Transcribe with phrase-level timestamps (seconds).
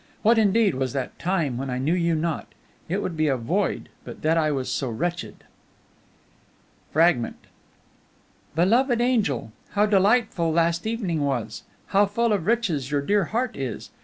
[0.23, 2.47] What indeed was that time when I knew you not?
[2.89, 5.43] It would be a void but that I was so wretched."
[6.91, 7.37] FRAGMENT.
[8.55, 11.61] "Beloved angel, how delightful last evening was!
[11.89, 13.91] How full of riches your dear heart is!